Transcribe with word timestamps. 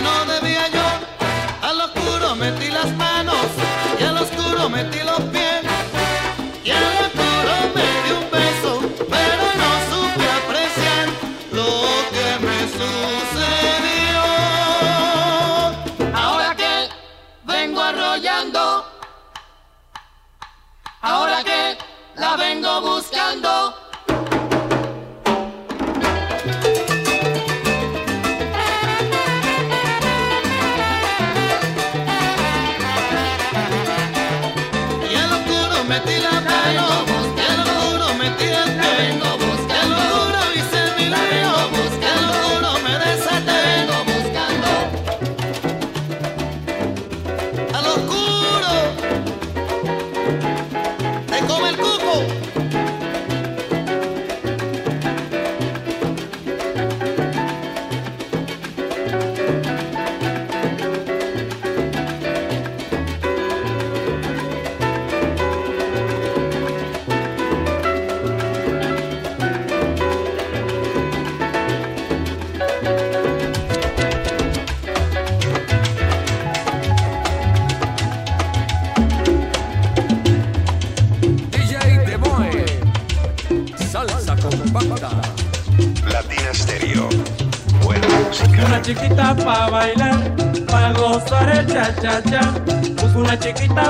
No 0.00 0.24
debía 0.32 0.68
yo. 0.68 0.86
Al 1.68 1.80
oscuro 1.80 2.36
metí 2.36 2.68
las 2.70 2.90
manos 2.96 3.46
y 3.98 4.04
al 4.04 4.18
oscuro 4.18 4.68
metí 4.68 4.97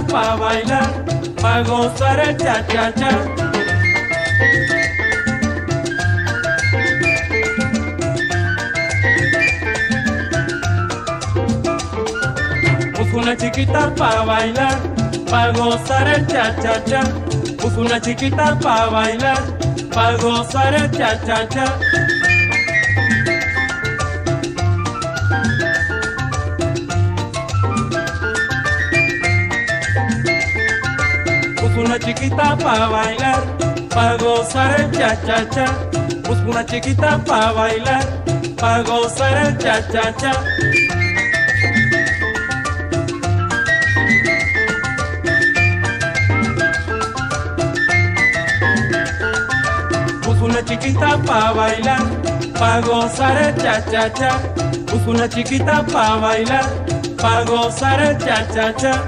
pa' 0.09 0.37
bailar, 0.37 0.89
pa' 1.41 1.63
gozar 1.63 2.19
el 2.21 2.37
cha-cha-cha. 2.37 3.11
Busco 12.97 13.19
una 13.19 13.37
chiquita 13.37 13.95
pa' 13.95 14.25
bailar, 14.25 14.77
pa' 15.31 15.51
gozar 15.53 16.09
el 16.09 16.27
cha-cha-cha. 16.27 17.03
Busco 17.63 17.81
una 17.81 18.01
chiquita 18.01 18.59
pa' 18.61 18.89
bailar, 18.91 19.43
pa' 19.95 20.13
gozar 20.23 20.75
el 20.75 20.91
cha-cha-cha. 20.91 22.18
Chiquita 32.09 32.57
pa' 32.57 32.89
bailar, 32.93 33.41
pa' 33.91 34.17
gozar 34.17 34.81
el 34.81 34.91
cha-cha-cha. 34.99 35.67
Busco 36.25 36.51
una 36.51 36.65
chiquita 36.65 37.11
pa' 37.29 37.53
bailar, 37.53 38.05
pa' 38.57 38.83
gozar 38.83 39.35
el 39.45 39.53
cha-cha-cha. 39.59 40.33
Busco 50.25 50.45
una 50.47 50.63
chiquita 50.65 51.11
pa' 51.29 51.53
bailar, 51.53 52.03
pa' 52.59 52.81
gozar 52.89 53.37
el 53.45 53.55
cha-cha-cha. 53.63 54.33
Busco 54.91 55.11
una 55.11 55.29
chiquita 55.29 55.85
pa' 55.93 56.17
bailar, 56.25 56.65
pa' 57.21 57.45
gozar 57.45 58.01
el 58.01 58.17
cha-cha-cha. 58.17 59.08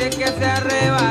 Es 0.00 0.16
que 0.16 0.26
se 0.26 0.44
arrebatan 0.46 1.09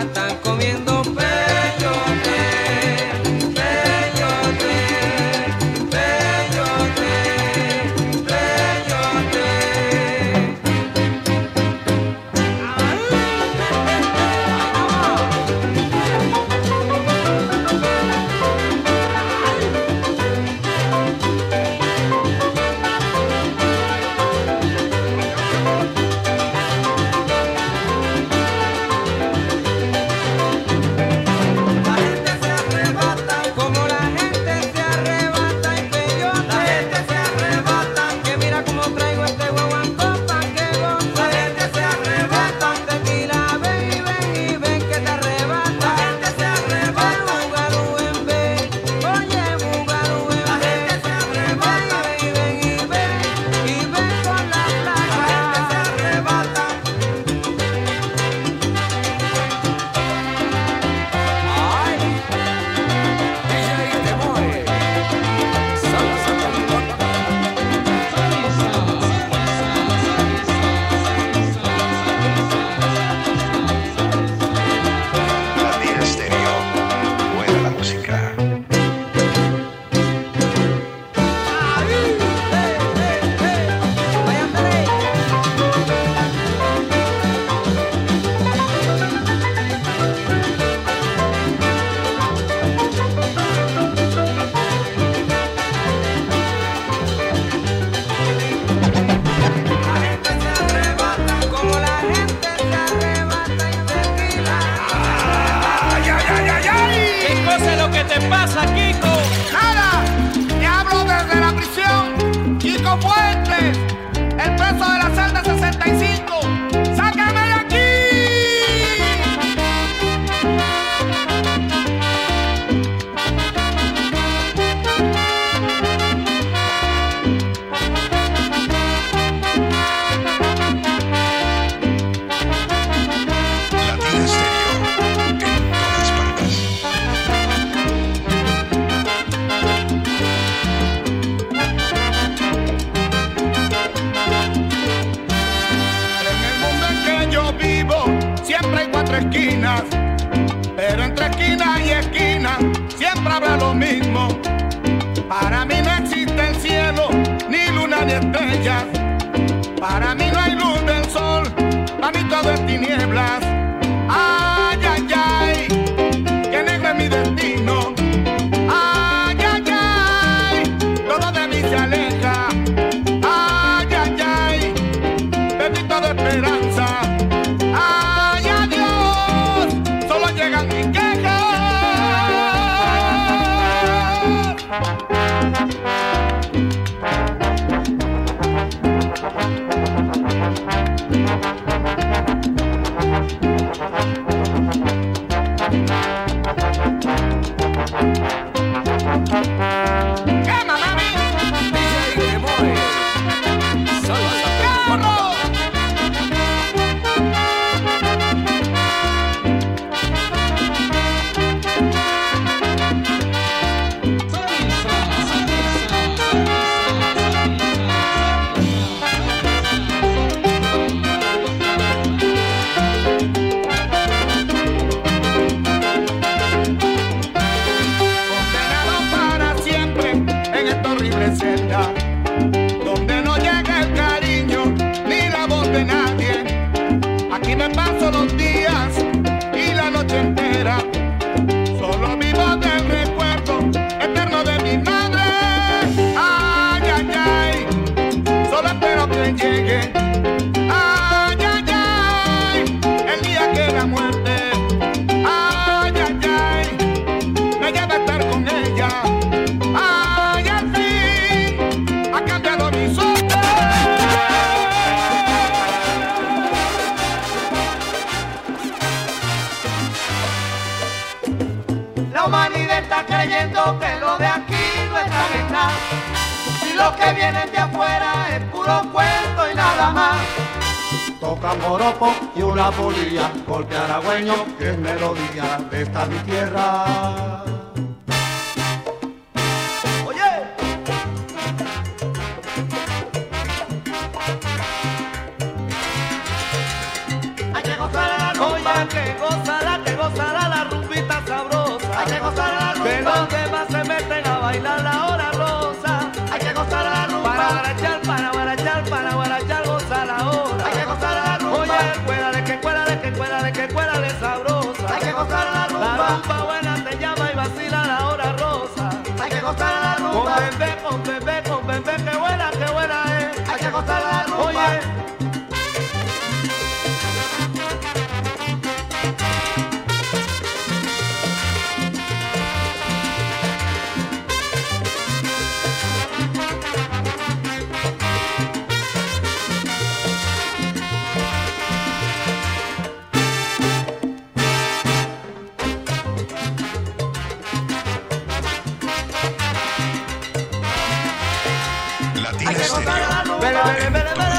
Pasemos 302.10 302.40
al 302.40 302.58
árbol, 302.58 303.79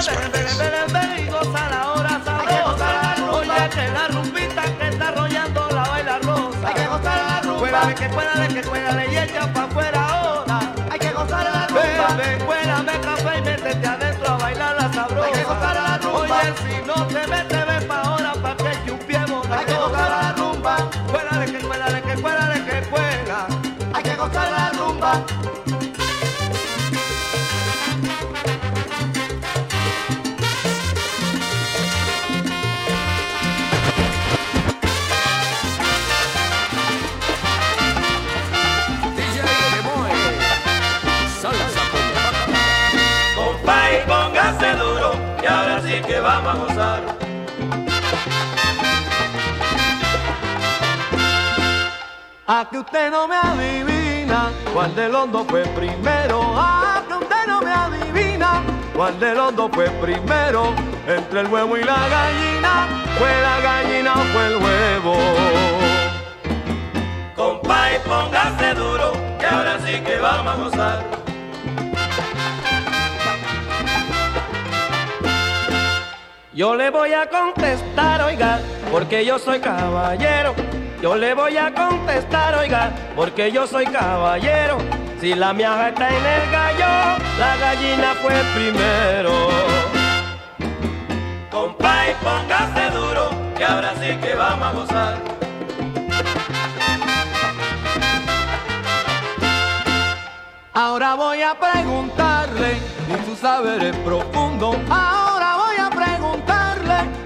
Deben 0.00 0.92
venir 0.94 1.26
y 1.26 1.30
gozar 1.30 1.72
ahora 1.74 2.22
Sabrón. 2.24 2.48
Hay 2.48 2.56
que 2.56 2.62
gozar 2.62 2.94
la 3.04 3.14
ruba. 3.16 3.38
Oye, 3.38 3.68
que 3.68 3.88
la 3.88 4.08
rumbita 4.08 4.62
que 4.78 4.88
está 4.88 5.10
rollando 5.10 5.68
la 5.70 5.82
baila 5.82 6.18
rosa. 6.20 6.68
Hay 6.68 6.74
que 6.74 6.86
gozar 6.86 7.18
a 7.18 7.26
la 7.26 7.40
ruba. 7.42 7.58
Fuera 7.58 7.84
de 7.84 7.94
que 7.94 8.08
fuera 8.08 8.34
de 8.36 8.48
que 8.48 8.62
fuera 8.62 9.06
y 9.06 9.12
ya 9.12 9.52
pa' 9.52 9.64
afuera 9.64 10.08
ahora. 10.08 10.60
Hay 10.90 10.98
que 10.98 11.12
gozar 11.12 11.46
a 11.46 11.50
la 11.50 11.66
ruba. 11.66 11.80
Fuera 12.46 12.82
de 12.82 12.82
que 12.82 12.92
me 12.92 13.00
café 13.00 13.38
y 13.38 13.42
métete 13.42 13.86
adentro 13.86 14.28
a 14.30 14.38
bailar 14.38 14.76
la 14.76 14.92
sabrosa. 14.94 15.26
Hay 15.26 15.32
que 15.32 15.44
gozar 15.44 15.76
a 15.76 15.82
la 15.82 15.98
ruba. 15.98 16.20
Oye, 16.20 16.54
si 16.62 16.86
no 16.86 17.06
te 17.06 17.26
metes. 17.26 17.49
que 46.10 46.18
vamos 46.18 46.52
a 46.52 46.58
gozar. 46.58 47.00
A 52.48 52.68
que 52.68 52.78
usted 52.78 53.10
no 53.12 53.28
me 53.28 53.36
adivina 53.36 54.50
cuál 54.74 54.92
de 54.96 55.08
los 55.08 55.30
dos 55.30 55.46
fue 55.46 55.62
primero. 55.80 56.42
A 56.56 57.04
que 57.06 57.14
usted 57.14 57.46
no 57.46 57.60
me 57.60 57.70
adivina 57.70 58.60
cuál 58.92 59.20
de 59.20 59.34
los 59.36 59.54
dos 59.54 59.70
fue 59.72 59.88
primero. 60.04 60.74
Entre 61.06 61.40
el 61.42 61.46
huevo 61.46 61.76
y 61.76 61.84
la 61.84 62.00
gallina, 62.16 62.72
fue 63.16 63.32
la 63.48 63.60
gallina 63.60 64.12
o 64.14 64.24
fue 64.32 64.46
el 64.48 64.56
huevo. 64.64 65.14
Compay, 67.36 68.00
póngase 68.00 68.74
duro, 68.74 69.12
que 69.38 69.46
ahora 69.46 69.78
sí 69.86 70.00
que 70.00 70.18
vamos 70.18 70.54
a 70.54 70.56
gozar. 70.56 71.29
Yo 76.60 76.76
le 76.76 76.90
voy 76.90 77.14
a 77.14 77.26
contestar, 77.26 78.20
oiga, 78.20 78.60
porque 78.92 79.24
yo 79.24 79.38
soy 79.38 79.60
caballero. 79.60 80.54
Yo 81.00 81.16
le 81.16 81.32
voy 81.32 81.56
a 81.56 81.72
contestar, 81.72 82.54
oiga, 82.54 82.92
porque 83.16 83.50
yo 83.50 83.66
soy 83.66 83.86
caballero. 83.86 84.76
Si 85.22 85.34
la 85.34 85.54
miaja 85.54 85.88
está 85.88 86.10
en 86.10 86.16
el 86.16 86.50
gallo, 86.50 87.24
la 87.38 87.56
gallina 87.56 88.14
fue 88.20 88.34
primero. 88.54 89.30
Compay, 91.50 92.14
póngase 92.22 92.90
duro, 92.90 93.30
que 93.56 93.64
ahora 93.64 93.94
sí 93.98 94.18
que 94.20 94.34
vamos 94.34 94.66
a 94.66 94.72
gozar. 94.72 95.18
Ahora 100.74 101.14
voy 101.14 101.40
a 101.40 101.54
preguntarle 101.58 102.72
en 103.08 103.24
sus 103.24 103.38
saberes 103.38 103.96
profundo. 104.04 104.78
Ah, 104.90 105.19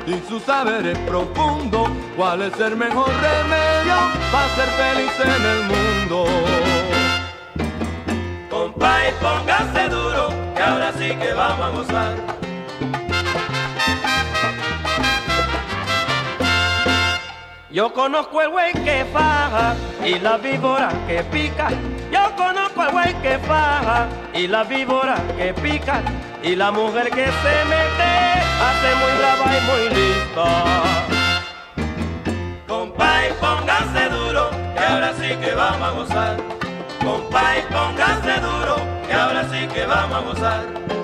y 0.07 0.23
su 0.29 0.41
saber 0.41 0.87
es 0.87 0.99
profundo. 1.01 1.89
¿Cuál 2.17 2.43
es 2.43 2.59
el 2.61 2.77
mejor 2.77 3.09
remedio 3.09 3.97
para 4.31 4.49
ser 4.55 4.69
feliz 4.69 5.13
en 5.21 5.45
el 5.45 5.63
mundo? 5.65 6.27
Compay, 8.51 9.13
póngase 9.21 9.89
duro, 9.89 10.29
que 10.55 10.63
ahora 10.63 10.93
sí 10.93 11.15
que 11.17 11.33
vamos 11.33 11.61
a 11.61 11.69
gozar. 11.71 12.35
Yo 17.71 17.93
conozco 17.93 18.41
el 18.41 18.51
güey 18.51 18.73
que 18.73 19.05
faja 19.13 19.75
y 20.05 20.21
la 20.21 20.37
víbora 20.37 20.91
que 21.09 21.25
pica. 21.25 21.71
Yo 22.13 22.37
conozco 22.37 22.83
al 22.83 22.93
güey 22.93 23.15
que 23.21 23.37
faja 23.39 24.07
y 24.33 24.47
la 24.47 24.63
víbora 24.63 25.17
que 25.37 25.53
pica. 25.55 26.01
Y 26.45 26.55
la 26.55 26.71
mujer 26.71 27.11
que 27.11 27.25
se 27.25 27.65
mete 27.65 28.44
hace 28.61 28.95
muy 28.97 29.13
brava 29.19 29.47
y 29.57 29.61
muy 29.71 29.89
lista. 29.95 30.47
Compay, 32.67 33.33
póngase 33.41 34.09
duro, 34.09 34.51
que 34.75 34.85
ahora 34.85 35.13
sí 35.15 35.37
que 35.41 35.55
vamos 35.55 35.89
a 35.89 35.91
gozar. 35.91 36.37
Compay, 37.05 37.63
póngase 37.71 38.41
duro, 38.41 38.77
que 39.07 39.13
ahora 39.13 39.45
sí 39.51 39.67
que 39.69 39.87
vamos 39.87 40.17
a 40.17 40.21
gozar. 40.21 41.04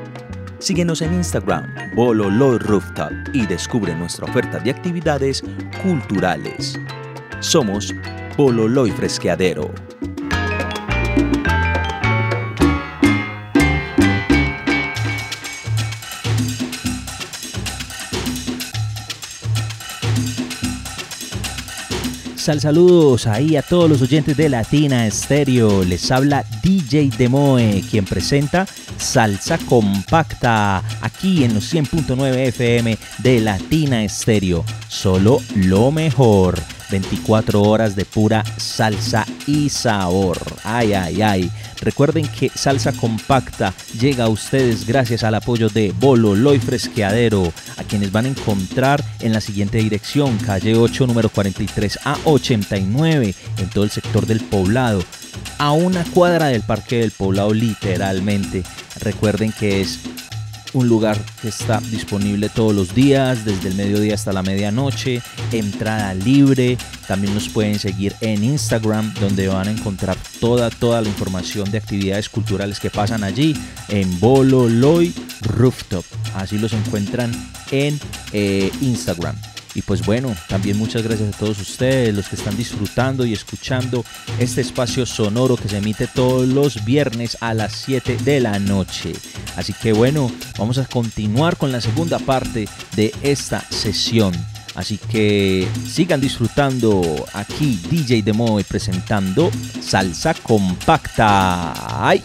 Síguenos 0.61 1.01
en 1.01 1.15
Instagram, 1.15 1.73
Bololoy 1.95 2.59
Rooftop, 2.59 3.11
y 3.33 3.47
descubre 3.47 3.95
nuestra 3.95 4.25
oferta 4.25 4.59
de 4.59 4.69
actividades 4.69 5.43
culturales. 5.81 6.79
Somos 7.39 7.95
Bololoy 8.37 8.91
Fresqueadero. 8.91 9.73
Sal 22.35 22.59
saludos 22.59 23.25
ahí 23.25 23.55
a 23.55 23.63
todos 23.63 23.89
los 23.89 24.01
oyentes 24.03 24.37
de 24.37 24.49
Latina 24.49 25.07
Estéreo. 25.07 25.83
Les 25.83 26.11
habla 26.11 26.45
DJ 26.61 27.09
Demoe, 27.17 27.83
quien 27.89 28.05
presenta 28.05 28.67
Salsa 29.01 29.57
Compacta 29.57 30.83
aquí 31.01 31.43
en 31.43 31.55
los 31.55 31.73
100.9 31.73 32.35
FM 32.47 32.97
de 33.17 33.41
Latina 33.41 34.03
Estéreo. 34.03 34.63
Solo 34.87 35.41
lo 35.55 35.91
mejor. 35.91 36.59
24 36.91 37.61
horas 37.61 37.95
de 37.95 38.05
pura 38.05 38.43
salsa 38.57 39.25
y 39.47 39.69
sabor. 39.69 40.37
Ay, 40.63 40.93
ay, 40.93 41.21
ay. 41.21 41.51
Recuerden 41.81 42.27
que 42.27 42.49
Salsa 42.53 42.91
Compacta 42.91 43.73
llega 43.99 44.25
a 44.25 44.29
ustedes 44.29 44.85
gracias 44.85 45.23
al 45.23 45.33
apoyo 45.33 45.69
de 45.69 45.93
Bolo 45.97 46.35
Loy 46.35 46.59
Fresqueadero, 46.59 47.51
a 47.77 47.83
quienes 47.83 48.11
van 48.11 48.25
a 48.25 48.29
encontrar 48.29 49.03
en 49.21 49.33
la 49.33 49.41
siguiente 49.41 49.79
dirección, 49.79 50.37
calle 50.37 50.75
8, 50.75 51.07
número 51.07 51.29
43 51.29 51.99
a 52.03 52.17
89, 52.25 53.33
en 53.57 53.69
todo 53.69 53.83
el 53.83 53.89
sector 53.89 54.27
del 54.27 54.41
poblado, 54.41 55.01
a 55.61 55.73
una 55.73 56.03
cuadra 56.05 56.47
del 56.47 56.63
Parque 56.63 56.97
del 57.01 57.11
Poblado 57.11 57.53
literalmente. 57.53 58.63
Recuerden 58.99 59.51
que 59.51 59.79
es 59.79 59.99
un 60.73 60.87
lugar 60.87 61.23
que 61.39 61.49
está 61.49 61.79
disponible 61.91 62.49
todos 62.49 62.73
los 62.73 62.95
días, 62.95 63.45
desde 63.45 63.69
el 63.69 63.75
mediodía 63.75 64.15
hasta 64.15 64.33
la 64.33 64.41
medianoche, 64.41 65.21
entrada 65.51 66.15
libre. 66.15 66.79
También 67.07 67.35
nos 67.35 67.47
pueden 67.47 67.77
seguir 67.77 68.15
en 68.21 68.43
Instagram, 68.43 69.13
donde 69.19 69.49
van 69.49 69.67
a 69.67 69.71
encontrar 69.71 70.17
toda, 70.39 70.71
toda 70.71 70.99
la 70.99 71.09
información 71.09 71.69
de 71.69 71.77
actividades 71.77 72.27
culturales 72.27 72.79
que 72.79 72.89
pasan 72.89 73.23
allí 73.23 73.55
en 73.87 74.19
Bolo 74.19 74.67
Loy 74.67 75.13
Rooftop. 75.41 76.05
Así 76.33 76.57
los 76.57 76.73
encuentran 76.73 77.31
en 77.69 77.99
eh, 78.33 78.71
Instagram. 78.81 79.35
Y 79.73 79.81
pues 79.81 80.05
bueno, 80.05 80.35
también 80.47 80.77
muchas 80.77 81.03
gracias 81.03 81.33
a 81.33 81.37
todos 81.37 81.59
ustedes, 81.59 82.13
los 82.13 82.27
que 82.27 82.35
están 82.35 82.57
disfrutando 82.57 83.25
y 83.25 83.33
escuchando 83.33 84.03
este 84.39 84.61
espacio 84.61 85.05
sonoro 85.05 85.55
que 85.55 85.69
se 85.69 85.77
emite 85.77 86.07
todos 86.07 86.47
los 86.47 86.83
viernes 86.83 87.37
a 87.41 87.53
las 87.53 87.73
7 87.73 88.17
de 88.23 88.39
la 88.41 88.59
noche. 88.59 89.13
Así 89.55 89.73
que 89.73 89.93
bueno, 89.93 90.31
vamos 90.57 90.77
a 90.77 90.85
continuar 90.85 91.57
con 91.57 91.71
la 91.71 91.81
segunda 91.81 92.19
parte 92.19 92.67
de 92.95 93.13
esta 93.21 93.61
sesión. 93.69 94.33
Así 94.75 94.97
que 94.97 95.67
sigan 95.89 96.21
disfrutando 96.21 97.25
aquí 97.33 97.79
DJ 97.89 98.21
Demoy 98.23 98.63
presentando 98.63 99.51
Salsa 99.81 100.33
Compacta. 100.33 101.73
¡Ay! 102.07 102.21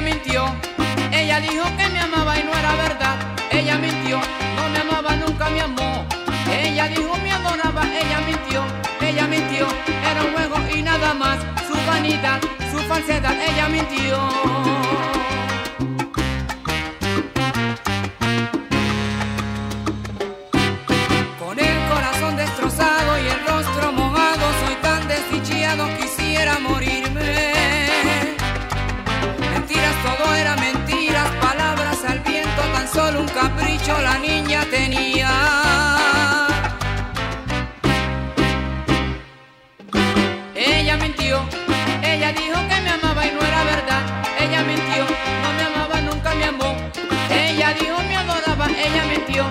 Ella 0.00 0.14
mintió, 0.14 0.44
ella 1.12 1.40
dijo 1.40 1.64
que 1.76 1.88
me 1.90 2.00
amaba 2.00 2.38
y 2.38 2.42
no 2.42 2.54
era 2.54 2.74
verdad. 2.74 3.18
Ella 3.50 3.76
mintió, 3.76 4.18
no 4.56 4.68
me 4.70 4.78
amaba, 4.78 5.14
nunca 5.16 5.50
me 5.50 5.60
amó. 5.60 6.06
Ella 6.50 6.88
dijo 6.88 7.18
me 7.22 7.30
adoraba, 7.30 7.82
ella 7.84 8.20
mintió, 8.26 8.62
ella 9.02 9.26
mintió, 9.26 9.68
era 10.10 10.22
un 10.22 10.32
juego 10.32 10.56
y 10.74 10.82
nada 10.82 11.12
más. 11.12 11.38
Su 11.68 11.74
vanidad, 11.86 12.40
su 12.72 12.78
falsedad, 12.88 13.36
ella 13.42 13.68
mintió. 13.68 14.16
la 33.98 34.18
niña 34.18 34.64
tenía. 34.70 35.30
Ella 40.54 40.96
mintió, 40.96 41.40
ella 42.02 42.32
dijo 42.32 42.58
que 42.68 42.80
me 42.82 42.90
amaba 42.90 43.26
y 43.26 43.32
no 43.32 43.40
era 43.40 43.64
verdad. 43.64 44.02
Ella 44.38 44.62
mintió, 44.62 45.04
no 45.42 45.52
me 45.56 45.62
amaba, 45.64 46.00
nunca 46.00 46.34
me 46.34 46.44
amó. 46.44 46.76
Ella 47.30 47.74
dijo 47.74 47.96
me 48.08 48.16
adoraba, 48.16 48.66
ella 48.66 49.04
mintió, 49.12 49.44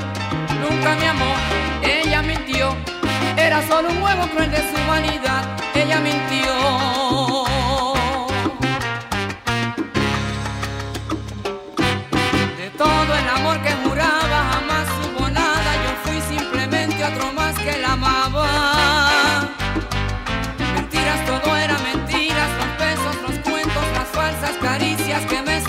nunca 0.61 0.95
me 0.95 1.07
amó. 1.07 1.33
Ella 1.83 2.21
mintió, 2.21 2.75
era 3.37 3.65
solo 3.67 3.89
un 3.89 4.01
huevo 4.01 4.27
cruel 4.27 4.51
de 4.51 4.57
su 4.57 4.87
vanidad. 4.87 5.43
Ella 5.73 5.99
mintió. 5.99 7.08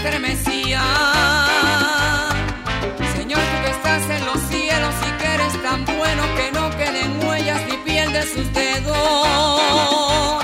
Estremecían. 0.00 0.80
Señor, 3.14 3.40
tú 3.40 3.64
que 3.64 3.70
estás 3.70 4.02
en 4.08 4.24
los 4.24 4.40
cielos 4.48 4.94
y 5.06 5.10
que 5.20 5.34
eres 5.34 5.62
tan 5.62 5.84
bueno 5.84 6.22
que 6.36 6.50
no 6.52 6.70
queden 6.70 7.22
huellas 7.24 7.60
ni 7.68 7.76
piel 7.78 8.12
de 8.12 8.22
sus 8.22 8.50
dedos. 8.52 10.39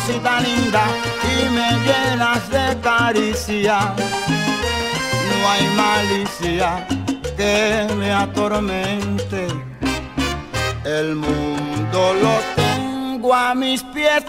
Cosita 0.00 0.40
linda, 0.40 0.84
y 1.22 1.48
me 1.50 1.70
llenas 1.84 2.48
de 2.50 2.80
caricia, 2.80 3.94
no 5.28 5.50
hay 5.50 5.66
malicia 5.76 6.86
que 7.36 7.86
me 7.96 8.12
atormente. 8.12 9.46
El 10.84 11.14
mundo 11.16 12.14
lo 12.22 12.40
tengo 12.56 13.34
a 13.34 13.54
mis 13.54 13.82
pies 13.84 14.24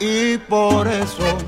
y 0.00 0.36
por 0.38 0.86
eso 0.88 1.38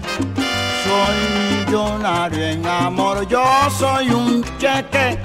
soy 0.85 1.67
millonario 1.67 2.47
en 2.47 2.67
amor. 2.67 3.27
Yo 3.29 3.45
soy 3.77 4.11
un 4.11 4.45
cheque 4.59 5.19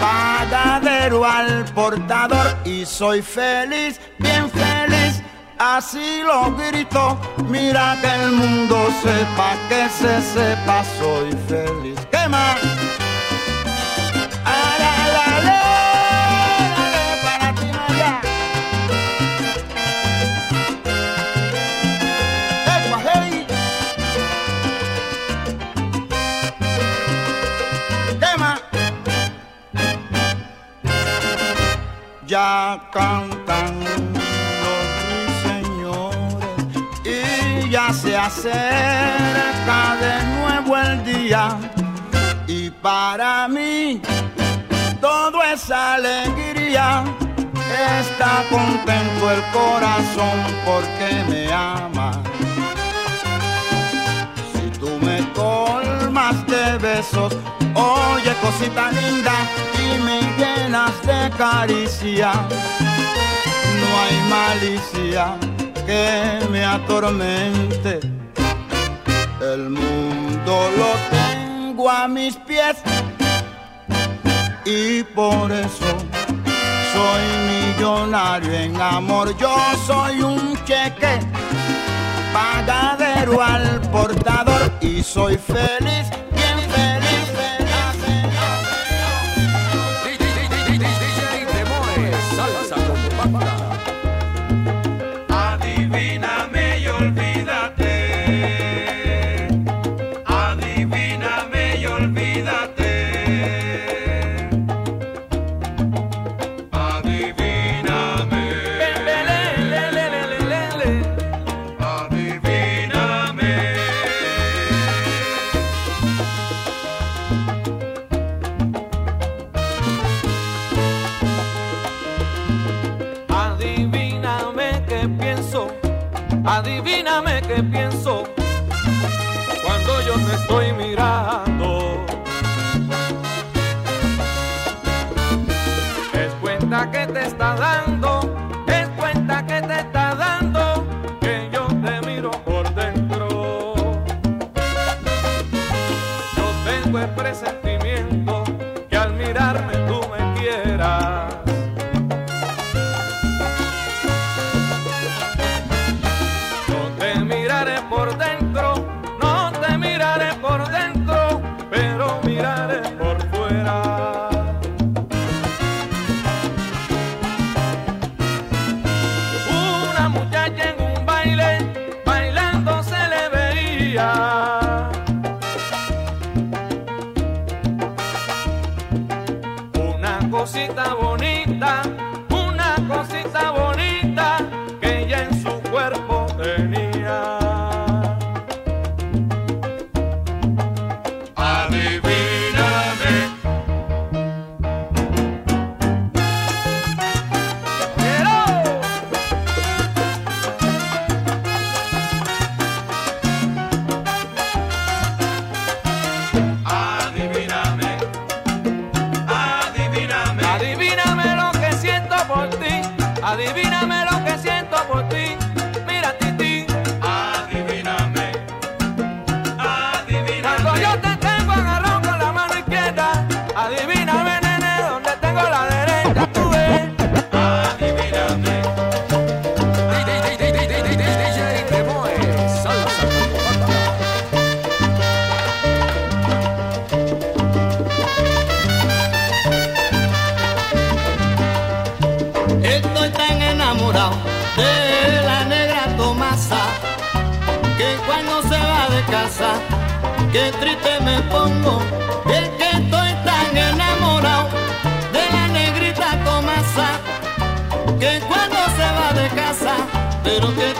pagadero 0.00 1.24
al 1.24 1.64
portador 1.66 2.56
y 2.64 2.84
soy 2.84 3.22
feliz, 3.22 4.00
bien 4.18 4.50
feliz. 4.50 4.91
Así 5.64 6.24
lo 6.24 6.50
grito, 6.56 7.16
mira 7.48 7.96
que 8.00 8.08
el 8.08 8.32
mundo 8.32 8.88
sepa, 9.00 9.54
que 9.68 9.88
se 9.90 10.20
sepa, 10.20 10.82
soy 10.98 11.30
feliz. 11.46 12.00
¿Qué 12.10 12.28
más? 12.28 12.58
Ale, 14.44 14.84
ale, 14.84 15.22
se 37.92 38.16
acerca 38.16 39.96
de 40.00 40.24
nuevo 40.36 40.76
el 40.76 41.04
día 41.04 41.58
y 42.46 42.70
para 42.70 43.46
mí 43.48 44.00
todo 45.00 45.42
es 45.42 45.70
alegría. 45.70 47.04
Está 48.00 48.44
contento 48.50 49.30
el 49.30 49.42
corazón 49.52 50.38
porque 50.64 51.24
me 51.28 51.52
ama. 51.52 52.12
Si 54.52 54.78
tú 54.78 54.98
me 55.00 55.26
colmas 55.32 56.46
de 56.46 56.78
besos, 56.78 57.36
oye 57.74 58.32
cosita 58.42 58.90
linda 58.92 59.34
y 59.78 60.02
me 60.02 60.20
llenas 60.38 60.94
de 61.02 61.30
caricia. 61.36 62.32
No 63.80 63.88
hay 64.00 64.16
malicia 64.28 65.51
que 65.86 66.46
me 66.50 66.64
atormente. 66.64 68.00
El 69.40 69.70
mundo 69.70 70.70
lo 70.76 70.92
tengo 71.10 71.90
a 71.90 72.06
mis 72.08 72.36
pies 72.36 72.76
y 74.64 75.02
por 75.02 75.50
eso 75.50 75.86
soy 76.92 77.22
millonario 77.50 78.52
en 78.52 78.80
amor. 78.80 79.36
Yo 79.36 79.56
soy 79.86 80.22
un 80.22 80.56
cheque 80.64 81.18
pagadero 82.32 83.42
al 83.42 83.80
portador 83.90 84.70
y 84.80 85.02
soy 85.02 85.36
feliz. 85.36 86.08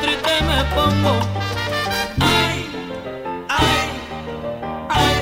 triste 0.03 0.35
me 0.49 0.59
pongo. 0.75 1.15
Ay, 2.21 2.59
ay, 3.49 3.87
ay. 5.01 5.19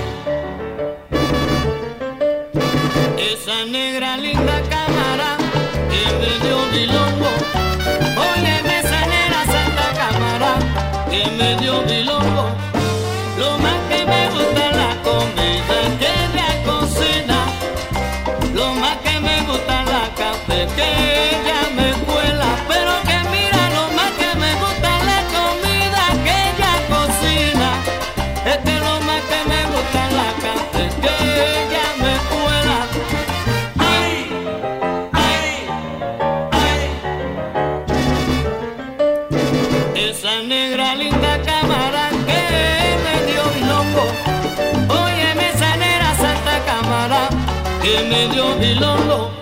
Esa 3.30 3.58
negra 3.66 4.16
linda 4.16 4.56
cámara 4.74 5.30
que 5.90 6.02
me 6.20 6.30
dio 6.44 6.58
mi 6.72 6.78
Dilongo. 6.78 7.32
Óyeme 8.32 8.74
esa 8.80 9.00
negra 9.14 9.40
santa 9.54 9.86
cámara 10.00 10.52
que 11.10 11.22
me 11.38 11.48
dio 11.60 11.74
Dilongo. 11.82 12.44
Lo 13.38 13.58
más 13.58 13.78
que 13.90 14.00
me 14.12 14.22
gusta 14.34 14.64
la 14.80 14.90
comer. 15.04 15.49
que 47.91 48.05
me 48.05 48.28
dio 48.28 48.57
Vilongo 48.57 49.39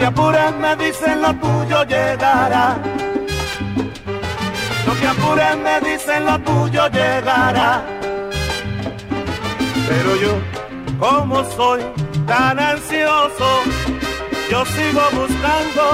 te 0.00 0.06
apures, 0.06 0.56
me 0.56 0.76
dicen 0.76 1.20
lo 1.20 1.34
tuyo 1.34 1.84
llegará. 1.84 2.78
No 4.86 4.92
te 4.94 5.06
apures, 5.06 5.56
me 5.58 5.76
dicen 5.88 6.24
lo 6.24 6.38
tuyo 6.40 6.88
llegará. 6.88 7.82
Pero 9.88 10.16
yo, 10.16 10.32
como 10.98 11.44
soy 11.56 11.82
tan 12.26 12.58
ansioso, 12.58 13.50
yo 14.50 14.64
sigo 14.74 15.02
buscando 15.12 15.84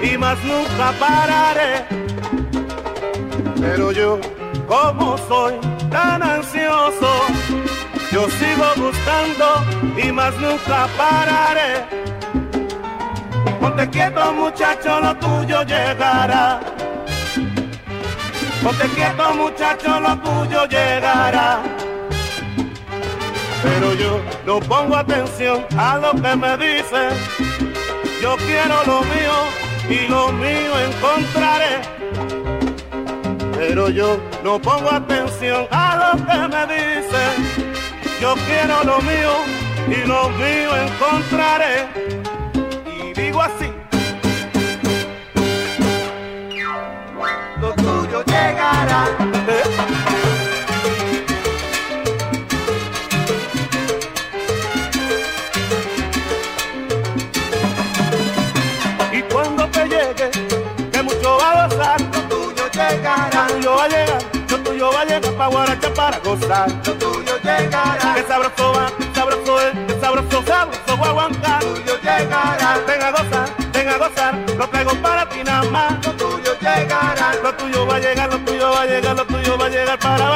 y 0.00 0.16
más 0.16 0.38
nunca 0.44 0.92
pararé. 1.00 1.84
Pero 3.60 3.90
yo, 3.90 4.20
como 4.68 5.18
soy 5.26 5.54
tan 5.90 6.22
ansioso, 6.22 7.10
yo 8.12 8.28
sigo 8.38 8.66
buscando 8.76 9.46
y 10.00 10.12
más 10.12 10.34
nunca 10.36 10.86
pararé. 10.96 12.05
Ponte 13.66 13.90
quieto 13.90 14.32
muchacho, 14.32 15.00
lo 15.00 15.12
tuyo 15.16 15.64
llegará. 15.64 16.60
Ponte 18.62 18.86
quieto 18.94 19.34
muchacho, 19.34 19.98
lo 19.98 20.16
tuyo 20.18 20.66
llegará. 20.66 21.58
Pero 23.64 23.92
yo 23.94 24.20
no 24.46 24.60
pongo 24.60 24.96
atención 24.96 25.66
a 25.76 25.96
lo 25.96 26.12
que 26.12 26.36
me 26.36 26.56
dicen. 26.56 27.10
Yo 28.22 28.36
quiero 28.36 28.84
lo 28.86 29.00
mío 29.02 29.36
y 29.90 30.06
lo 30.06 30.30
mío 30.30 30.72
encontraré. 30.88 31.80
Pero 33.52 33.88
yo 33.88 34.16
no 34.44 34.60
pongo 34.60 34.92
atención 34.92 35.66
a 35.72 36.12
lo 36.14 36.24
que 36.24 36.38
me 36.54 36.62
dicen. 36.72 37.32
Yo 38.20 38.36
quiero 38.46 38.84
lo 38.84 39.00
mío 39.00 39.32
y 39.88 40.06
lo 40.06 40.30
mío 40.30 40.70
encontraré. 40.86 42.05
Para 65.96 66.18
gozar. 66.18 66.68
Lo 66.86 66.92
tuyo 66.94 67.36
llegará. 67.42 68.14
Que 68.14 68.22
sabroso 68.28 68.72
va, 68.72 68.92
que 68.96 69.14
sabroso 69.14 69.60
es, 69.60 69.72
que 69.86 70.00
sabroso, 70.00 70.42
sabroso 70.46 70.96
guaguancá. 70.96 71.58
Lo 71.62 71.74
tuyo 71.74 71.96
llegará. 72.02 72.78
Venga 72.86 73.10
va 79.66 79.72
a 79.72 79.80
llegar 79.80 79.98
para 79.98 80.35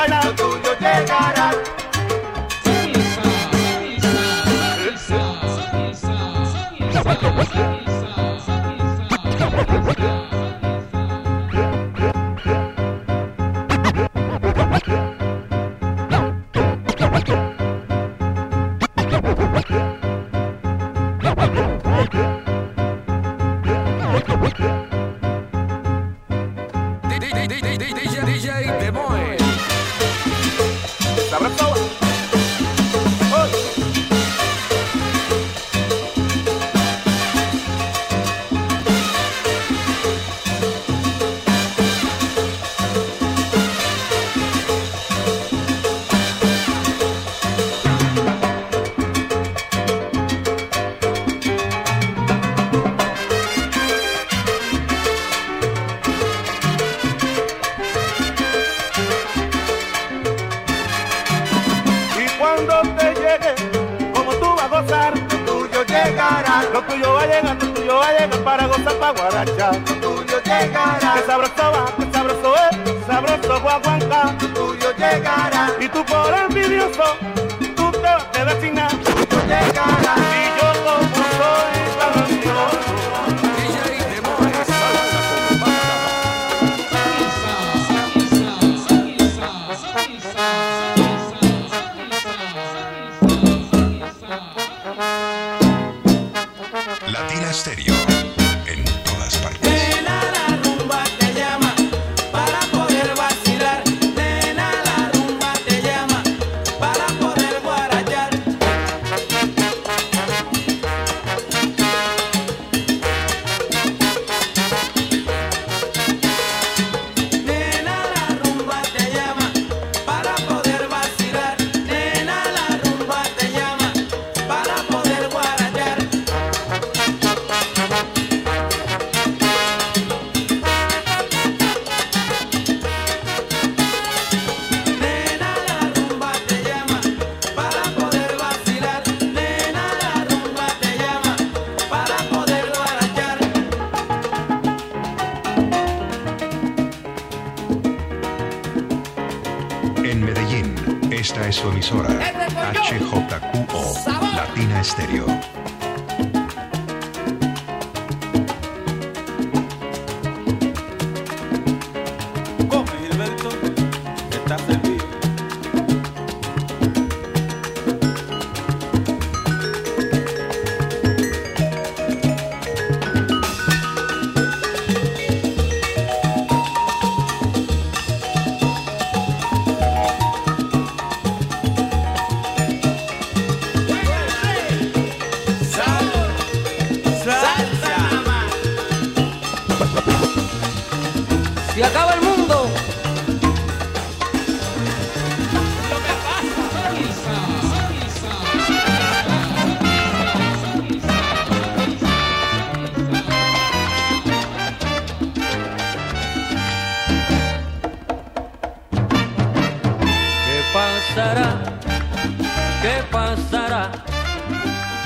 pasará? 213.20 213.84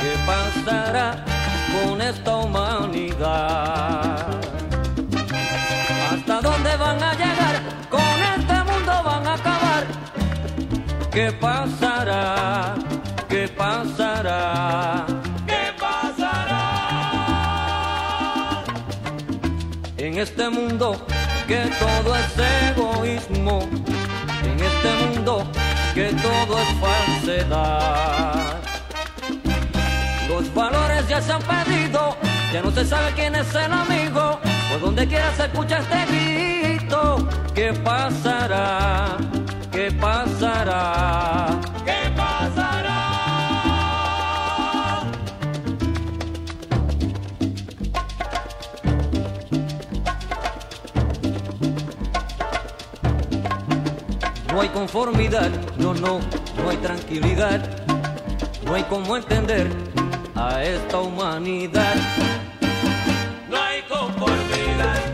¿Qué 0.00 0.12
pasará 0.30 1.08
con 1.72 2.00
esta 2.00 2.36
humanidad? 2.36 4.26
¿Hasta 6.10 6.40
dónde 6.48 6.72
van 6.76 7.02
a 7.02 7.12
llegar? 7.22 7.56
Con 7.94 8.16
este 8.36 8.56
mundo 8.70 8.92
van 9.08 9.26
a 9.26 9.34
acabar. 9.34 9.82
¿Qué 11.10 11.26
pasará? 11.32 12.74
¿Qué 13.28 13.48
pasará? 13.48 15.06
¿Qué 15.50 15.62
pasará? 15.84 16.64
En 19.96 20.18
este 20.18 20.48
mundo 20.50 20.86
que 21.48 21.60
todo 21.82 22.10
es 22.22 22.32
egoísmo, 22.68 23.56
en 24.48 24.56
este 24.70 24.90
mundo 25.02 25.34
que 25.94 26.12
todo 26.14 26.58
es 26.58 26.68
falsedad. 26.80 28.60
Los 30.28 30.52
valores 30.52 31.06
ya 31.08 31.22
se 31.22 31.32
han 31.32 31.42
perdido, 31.42 32.16
ya 32.52 32.62
no 32.62 32.72
se 32.72 32.84
sabe 32.84 33.12
quién 33.14 33.36
es 33.36 33.54
el 33.54 33.72
amigo, 33.72 34.40
por 34.70 34.80
donde 34.80 35.06
quiera 35.06 35.32
se 35.36 35.44
escucha 35.44 35.78
este 35.78 36.04
grito, 36.06 37.28
¿qué 37.54 37.72
pasará? 37.72 39.18
¿Qué 39.70 39.92
pasará? 39.92 41.60
¿Qué 41.84 42.10
pasará? 42.16 42.33
no 54.54 54.60
hay 54.60 54.68
conformidad, 54.68 55.50
no, 55.78 55.94
no, 55.94 56.20
no 56.62 56.70
hay 56.70 56.76
tranquilidad, 56.76 57.60
no 58.64 58.74
hay 58.74 58.84
cómo 58.84 59.16
entender 59.16 59.68
a 60.36 60.62
esta 60.62 61.00
humanidad. 61.00 61.96
No 63.50 63.56
hay 63.56 63.82
conformidad. 63.82 65.13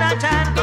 time. 0.00 0.59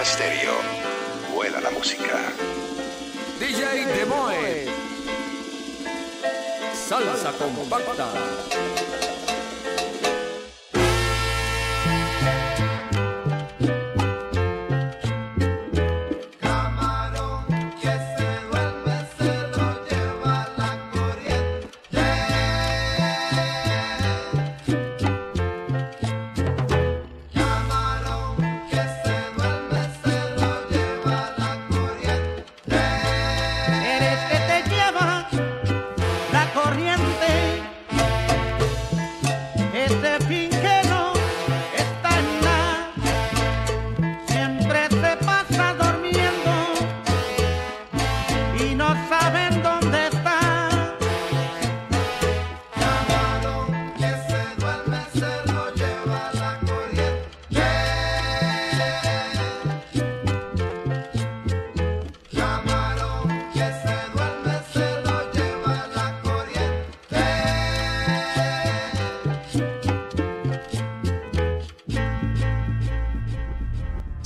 Latina 0.00 0.04
Stereo. 0.04 0.54
Vuela 1.34 1.60
la 1.60 1.70
música. 1.70 2.32
DJ 3.38 3.86
Demoe, 3.86 4.66
salsa 6.74 7.32
compacta. 7.32 8.08